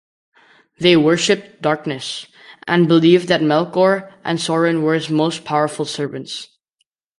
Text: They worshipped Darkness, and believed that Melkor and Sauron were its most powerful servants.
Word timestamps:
They 0.79 0.97
worshipped 0.97 1.61
Darkness, 1.61 2.25
and 2.65 2.87
believed 2.87 3.27
that 3.27 3.41
Melkor 3.43 4.11
and 4.23 4.39
Sauron 4.39 4.81
were 4.81 4.95
its 4.95 5.11
most 5.11 5.45
powerful 5.45 5.85
servants. 5.85 6.47